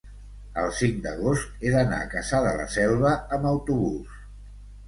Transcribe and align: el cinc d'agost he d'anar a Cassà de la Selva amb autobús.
el 0.61 0.71
cinc 0.77 0.95
d'agost 1.03 1.51
he 1.67 1.73
d'anar 1.75 1.99
a 2.05 2.09
Cassà 2.15 2.41
de 2.47 2.57
la 2.63 2.67
Selva 2.79 3.15
amb 3.39 3.49
autobús. 3.55 4.21